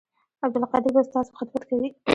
عبدالقدیر 0.45 0.91
به 0.95 1.01
ستاسو 1.09 1.31
خدمت 1.39 1.63
کوي 1.69 1.89